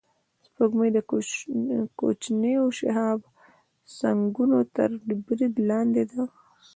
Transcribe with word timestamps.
سپوږمۍ 0.45 0.89
د 0.93 0.99
کوچنیو 1.99 2.65
شهابسنگونو 2.79 4.57
تر 4.75 4.89
برید 5.27 5.53
لاندې 5.69 6.03
ده 6.11 6.23